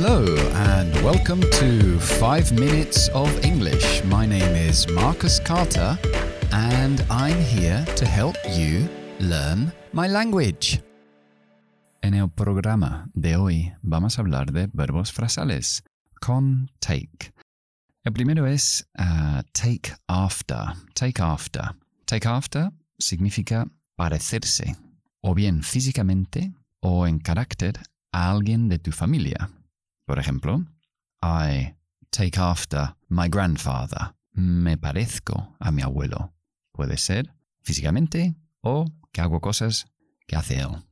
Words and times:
Hello 0.00 0.22
and 0.70 0.94
welcome 1.02 1.40
to 1.40 1.98
5 1.98 2.52
Minutes 2.52 3.08
of 3.14 3.28
English. 3.44 4.04
My 4.04 4.26
name 4.26 4.54
is 4.54 4.86
Marcus 4.86 5.40
Carter 5.40 5.98
and 6.52 7.04
I'm 7.10 7.40
here 7.40 7.84
to 7.96 8.06
help 8.06 8.36
you 8.48 8.88
learn 9.18 9.72
my 9.92 10.06
language. 10.06 10.80
En 12.00 12.14
el 12.14 12.28
programa 12.28 13.08
de 13.12 13.34
hoy 13.34 13.72
vamos 13.82 14.18
a 14.18 14.22
hablar 14.22 14.52
de 14.52 14.68
verbos 14.72 15.10
frasales 15.10 15.82
con 16.20 16.70
take. 16.78 17.32
El 18.04 18.12
primero 18.12 18.46
es 18.46 18.86
uh, 19.00 19.42
take 19.52 19.96
after. 20.06 20.74
Take 20.94 21.20
after. 21.20 21.74
Take 22.04 22.28
after 22.28 22.70
significa 23.00 23.66
parecerse, 23.96 24.76
o 25.22 25.34
bien 25.34 25.64
físicamente 25.64 26.52
o 26.78 27.04
en 27.08 27.18
carácter 27.18 27.80
a 28.12 28.30
alguien 28.30 28.68
de 28.68 28.78
tu 28.78 28.92
familia. 28.92 29.50
Por 30.08 30.18
ejemplo, 30.18 30.64
I 31.22 31.74
take 32.10 32.38
after 32.38 32.94
my 33.10 33.28
grandfather. 33.28 34.14
Me 34.32 34.78
parezco 34.78 35.54
a 35.60 35.70
mi 35.70 35.82
abuelo. 35.82 36.32
Puede 36.72 36.96
ser 36.96 37.30
físicamente 37.62 38.34
o 38.62 38.86
que 39.12 39.20
hago 39.20 39.38
cosas 39.42 39.84
que 40.26 40.34
hace 40.34 40.60
él. 40.60 40.82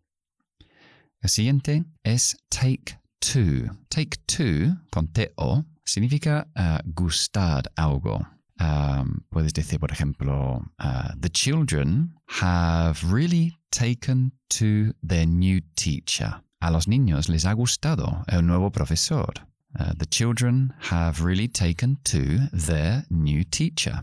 El 1.23 1.31
siguiente 1.31 1.87
es 2.05 2.37
take 2.51 2.99
to. 3.21 3.75
Take 3.89 4.19
to, 4.27 4.77
con 4.91 5.09
T-O, 5.09 5.65
significa 5.83 6.47
uh, 6.55 6.81
gustar 6.85 7.63
algo. 7.75 8.21
Um, 8.61 9.25
puedes 9.31 9.55
decir, 9.55 9.81
por 9.81 9.93
ejemplo, 9.93 10.63
uh, 10.79 11.15
the 11.19 11.31
children 11.31 12.13
have 12.27 13.03
really 13.11 13.57
taken 13.71 14.33
to 14.51 14.93
their 15.03 15.27
new 15.27 15.63
teacher. 15.75 16.43
A 16.67 16.71
los 16.73 16.89
niños 16.89 17.29
les 17.29 17.45
ha 17.45 17.53
gustado 17.53 18.25
el 18.27 18.45
nuevo 18.45 18.73
profesor. 18.73 19.33
Uh, 19.79 19.95
the 19.99 20.07
children 20.07 20.75
have 20.91 21.25
really 21.25 21.47
taken 21.47 21.97
to 22.03 22.49
their 22.53 23.07
new 23.09 23.45
teacher. 23.45 24.03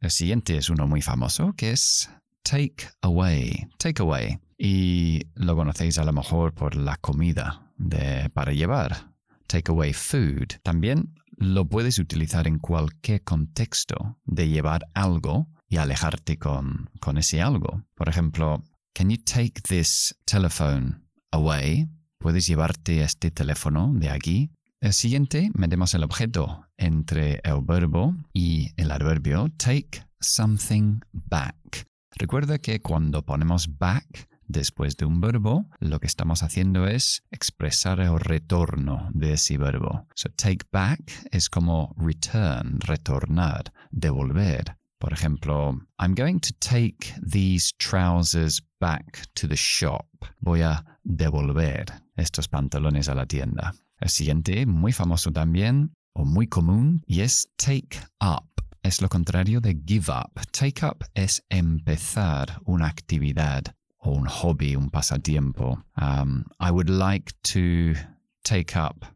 El 0.00 0.10
siguiente 0.10 0.56
es 0.56 0.68
uno 0.70 0.88
muy 0.88 1.02
famoso 1.02 1.52
que 1.56 1.70
es 1.70 2.10
take 2.42 2.88
away. 3.02 3.68
Take 3.78 4.02
away. 4.02 4.40
Y 4.58 5.22
lo 5.36 5.54
conocéis 5.54 5.98
a 5.98 6.04
lo 6.04 6.12
mejor 6.12 6.52
por 6.52 6.74
la 6.74 6.96
comida 6.96 7.70
de, 7.78 8.28
para 8.30 8.52
llevar. 8.52 9.12
Take 9.46 9.70
away 9.70 9.92
food. 9.92 10.58
También 10.64 11.14
lo 11.36 11.66
puedes 11.66 12.00
utilizar 12.00 12.48
en 12.48 12.58
cualquier 12.58 13.22
contexto 13.22 14.18
de 14.24 14.48
llevar 14.48 14.84
algo 14.94 15.46
y 15.68 15.76
alejarte 15.76 16.38
con, 16.38 16.90
con 16.98 17.18
ese 17.18 17.40
algo. 17.40 17.84
Por 17.94 18.08
ejemplo, 18.08 18.64
can 18.94 19.10
you 19.10 19.16
take 19.16 19.62
this 19.62 20.12
telephone 20.24 21.04
away? 21.30 21.86
¿Puedes 22.20 22.46
llevarte 22.46 23.02
este 23.02 23.30
teléfono 23.30 23.94
de 23.94 24.10
aquí? 24.10 24.50
El 24.82 24.92
siguiente, 24.92 25.50
metemos 25.54 25.94
el 25.94 26.04
objeto 26.04 26.66
entre 26.76 27.40
el 27.44 27.62
verbo 27.62 28.14
y 28.34 28.72
el 28.76 28.90
adverbio 28.90 29.48
take 29.56 30.04
something 30.20 31.00
back. 31.12 31.86
Recuerda 32.14 32.58
que 32.58 32.82
cuando 32.82 33.24
ponemos 33.24 33.78
back 33.78 34.28
después 34.46 34.98
de 34.98 35.06
un 35.06 35.22
verbo, 35.22 35.64
lo 35.78 35.98
que 35.98 36.08
estamos 36.08 36.42
haciendo 36.42 36.86
es 36.86 37.22
expresar 37.30 38.00
el 38.00 38.20
retorno 38.20 39.08
de 39.14 39.32
ese 39.32 39.56
verbo. 39.56 40.06
So 40.14 40.28
take 40.28 40.66
back 40.70 41.00
es 41.30 41.48
como 41.48 41.94
return, 41.96 42.80
retornar, 42.80 43.72
devolver. 43.90 44.76
Por 45.00 45.14
ejemplo, 45.14 45.80
I'm 45.98 46.14
going 46.14 46.40
to 46.40 46.52
take 46.60 47.14
these 47.22 47.72
trousers 47.78 48.60
back 48.80 49.26
to 49.34 49.48
the 49.48 49.56
shop. 49.56 50.06
Voy 50.42 50.60
a 50.60 50.84
devolver 51.04 51.86
estos 52.18 52.48
pantalones 52.48 53.08
a 53.08 53.14
la 53.14 53.24
tienda. 53.24 53.72
El 53.98 54.10
siguiente, 54.10 54.66
muy 54.66 54.92
famoso 54.92 55.32
también, 55.32 55.94
o 56.12 56.26
muy 56.26 56.46
común, 56.46 57.02
y 57.06 57.22
es 57.22 57.48
take 57.56 57.98
up. 58.20 58.44
Es 58.82 59.00
lo 59.00 59.08
contrario 59.08 59.60
de 59.60 59.74
give 59.86 60.10
up. 60.10 60.38
Take 60.52 60.84
up 60.84 61.04
es 61.14 61.42
empezar 61.48 62.60
una 62.66 62.86
actividad 62.86 63.74
o 63.98 64.10
un 64.10 64.26
hobby, 64.26 64.76
un 64.76 64.90
pasatiempo. 64.90 65.82
Um, 65.96 66.44
I 66.60 66.70
would 66.70 66.90
like 66.90 67.32
to 67.54 67.94
take 68.42 68.76
up 68.76 69.06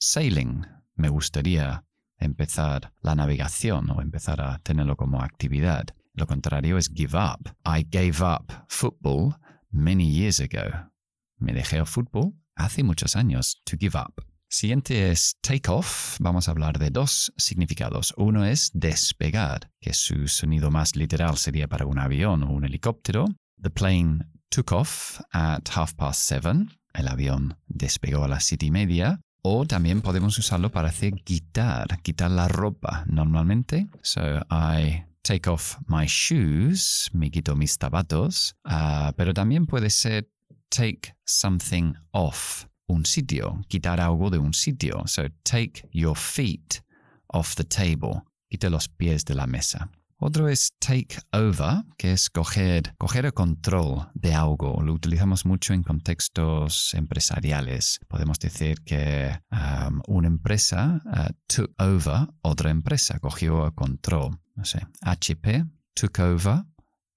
sailing. 0.00 0.66
Me 0.96 1.08
gustaría 1.08 1.82
empezar 2.24 2.92
la 3.00 3.14
navegación 3.14 3.90
o 3.90 4.00
empezar 4.00 4.40
a 4.40 4.58
tenerlo 4.58 4.96
como 4.96 5.22
actividad. 5.22 5.86
Lo 6.14 6.26
contrario 6.26 6.78
es 6.78 6.90
give 6.94 7.16
up. 7.18 7.56
I 7.64 7.86
gave 7.90 8.22
up 8.22 8.52
football 8.68 9.36
many 9.70 10.10
years 10.10 10.40
ago. 10.40 10.90
Me 11.38 11.52
dejé 11.52 11.78
el 11.78 11.86
fútbol 11.86 12.34
hace 12.54 12.82
muchos 12.82 13.16
años. 13.16 13.60
To 13.64 13.76
give 13.78 13.98
up. 13.98 14.24
Siguiente 14.48 15.10
es 15.10 15.36
take 15.40 15.68
off. 15.68 16.16
Vamos 16.20 16.46
a 16.46 16.52
hablar 16.52 16.78
de 16.78 16.90
dos 16.90 17.32
significados. 17.36 18.14
Uno 18.16 18.44
es 18.44 18.70
despegar, 18.72 19.72
que 19.80 19.92
su 19.92 20.28
sonido 20.28 20.70
más 20.70 20.94
literal 20.94 21.36
sería 21.36 21.66
para 21.66 21.86
un 21.86 21.98
avión 21.98 22.44
o 22.44 22.52
un 22.52 22.64
helicóptero. 22.64 23.26
The 23.60 23.70
plane 23.70 24.24
took 24.50 24.70
off 24.70 25.20
at 25.32 25.68
half 25.74 25.94
past 25.94 26.20
seven. 26.20 26.70
El 26.92 27.08
avión 27.08 27.58
despegó 27.66 28.22
a 28.22 28.28
las 28.28 28.44
siete 28.44 28.66
y 28.66 28.70
media. 28.70 29.20
O 29.46 29.66
también 29.66 30.00
podemos 30.00 30.38
usarlo 30.38 30.70
para 30.70 30.88
hacer 30.88 31.12
quitar, 31.22 32.00
quitar 32.00 32.30
la 32.30 32.48
ropa 32.48 33.04
normalmente. 33.06 33.88
So 34.00 34.40
I 34.50 35.04
take 35.22 35.50
off 35.50 35.76
my 35.86 36.06
shoes, 36.06 37.10
me 37.12 37.30
quito 37.30 37.54
mis 37.54 37.76
zapatos. 37.78 38.56
Uh, 38.64 39.12
pero 39.16 39.34
también 39.34 39.66
puede 39.66 39.90
ser 39.90 40.30
take 40.70 41.14
something 41.26 41.92
off 42.12 42.64
un 42.88 43.04
sitio, 43.04 43.60
quitar 43.68 44.00
algo 44.00 44.30
de 44.30 44.38
un 44.38 44.54
sitio. 44.54 45.02
So 45.06 45.28
take 45.42 45.90
your 45.92 46.16
feet 46.16 46.82
off 47.28 47.54
the 47.54 47.64
table. 47.64 48.22
Quite 48.48 48.70
los 48.70 48.88
pies 48.88 49.26
de 49.26 49.34
la 49.34 49.46
mesa. 49.46 49.90
Otro 50.26 50.48
es 50.48 50.72
take 50.78 51.18
over, 51.34 51.84
que 51.98 52.12
es 52.12 52.30
coger, 52.30 52.94
coger 52.96 53.26
el 53.26 53.34
control 53.34 54.08
de 54.14 54.32
algo. 54.32 54.80
Lo 54.82 54.94
utilizamos 54.94 55.44
mucho 55.44 55.74
en 55.74 55.82
contextos 55.82 56.94
empresariales. 56.94 58.00
Podemos 58.08 58.38
decir 58.38 58.80
que 58.86 59.38
um, 59.52 60.00
una 60.08 60.28
empresa 60.28 61.02
uh, 61.04 61.30
took 61.46 61.74
over 61.78 62.26
otra 62.40 62.70
empresa, 62.70 63.18
cogió 63.18 63.66
el 63.66 63.74
control. 63.74 64.30
No 64.54 64.64
sé, 64.64 64.86
HP 65.02 65.66
took 65.92 66.18
over 66.18 66.64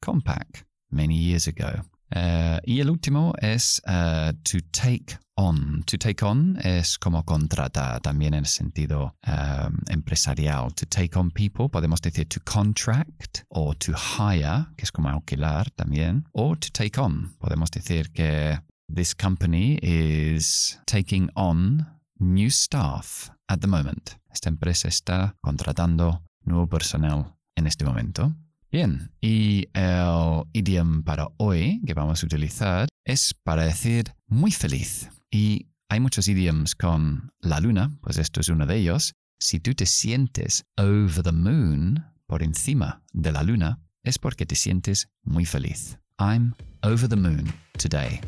Compaq 0.02 0.68
many 0.90 1.18
years 1.18 1.48
ago. 1.48 1.86
Uh, 2.14 2.60
y 2.66 2.82
el 2.82 2.90
último 2.90 3.34
es 3.40 3.82
uh, 3.88 4.34
to 4.44 4.60
take 4.74 5.18
on. 5.38 5.84
To 5.86 5.98
take 5.98 6.26
on 6.26 6.58
es 6.64 6.98
como 6.98 7.24
contratar, 7.24 8.02
también 8.02 8.34
en 8.34 8.40
el 8.40 8.46
sentido 8.46 9.16
um, 9.26 9.78
empresarial. 9.90 10.74
To 10.74 10.86
take 10.86 11.18
on 11.18 11.32
people, 11.32 11.70
podemos 11.70 12.02
decir 12.02 12.28
to 12.30 12.40
contract 12.42 13.44
o 13.50 13.74
to 13.76 13.94
hire, 13.94 14.68
que 14.76 14.84
es 14.84 14.92
como 14.92 15.10
alquilar 15.10 15.70
también. 15.72 16.26
O 16.34 16.56
to 16.56 16.68
take 16.72 17.00
on, 17.00 17.36
podemos 17.40 17.72
decir 17.72 18.12
que 18.12 18.60
this 18.94 19.16
company 19.16 19.80
is 19.82 20.80
taking 20.86 21.30
on 21.36 21.86
new 22.20 22.50
staff 22.50 23.30
at 23.48 23.60
the 23.60 23.68
moment. 23.68 24.16
Esta 24.32 24.50
empresa 24.50 24.88
está 24.88 25.36
contratando 25.42 26.24
nuevo 26.44 26.68
personal 26.68 27.36
en 27.56 27.68
este 27.68 27.86
momento. 27.86 28.36
Bien, 28.70 29.12
y 29.22 29.70
el 29.74 30.44
idioma 30.52 31.02
para 31.04 31.28
hoy 31.38 31.82
que 31.86 31.94
vamos 31.94 32.22
a 32.22 32.26
utilizar 32.26 32.88
es 33.06 33.34
para 33.34 33.64
decir 33.64 34.14
muy 34.28 34.52
feliz. 34.52 35.10
Y 35.32 35.68
hay 35.90 36.00
muchos 36.00 36.28
idioms 36.28 36.76
con 36.76 37.32
la 37.40 37.60
luna, 37.60 37.98
pues 38.02 38.18
esto 38.18 38.42
es 38.42 38.50
uno 38.50 38.66
de 38.66 38.78
ellos. 38.78 39.14
Si 39.40 39.60
tú 39.60 39.74
te 39.74 39.86
sientes 39.86 40.66
over 40.78 41.24
the 41.24 41.32
moon, 41.32 42.04
por 42.26 42.44
encima 42.44 43.04
de 43.14 43.32
la 43.32 43.44
luna, 43.44 43.80
es 44.04 44.18
porque 44.18 44.46
te 44.46 44.56
sientes 44.56 45.10
muy 45.24 45.46
feliz. 45.46 45.98
I'm 46.20 46.56
over 46.84 47.08
the 47.08 47.16
moon 47.16 47.46
today. 47.78 48.20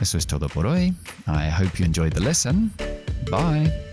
Eso 0.00 0.18
es 0.18 0.26
todo 0.26 0.48
por 0.48 0.66
hoy. 0.66 0.94
I 1.26 1.50
hope 1.50 1.78
you 1.78 1.84
enjoyed 1.84 2.12
the 2.12 2.20
lesson. 2.20 2.72
Bye. 3.30 3.85